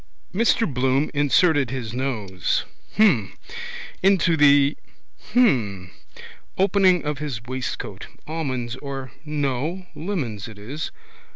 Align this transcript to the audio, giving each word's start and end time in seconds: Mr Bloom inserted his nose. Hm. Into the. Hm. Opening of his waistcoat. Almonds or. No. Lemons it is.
Mr 0.33 0.65
Bloom 0.65 1.11
inserted 1.13 1.69
his 1.69 1.93
nose. 1.93 2.63
Hm. 2.95 3.33
Into 4.01 4.35
the. 4.35 4.75
Hm. 5.33 5.91
Opening 6.57 7.05
of 7.05 7.19
his 7.19 7.43
waistcoat. 7.43 8.07
Almonds 8.25 8.75
or. 8.77 9.11
No. 9.25 9.85
Lemons 9.93 10.47
it 10.47 10.57
is. 10.57 10.89